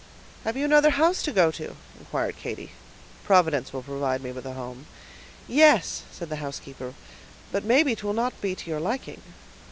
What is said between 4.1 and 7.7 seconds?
me with a home." "Yes," said the housekeeper, "but